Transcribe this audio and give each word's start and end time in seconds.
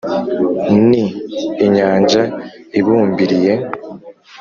ni 0.89 1.03
inyanja 1.65 2.21
ibumbiriye, 2.79 3.53